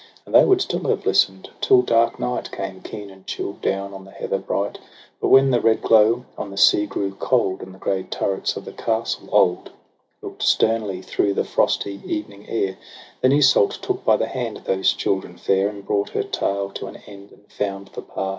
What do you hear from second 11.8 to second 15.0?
evening air, Then Iseult took by the hand those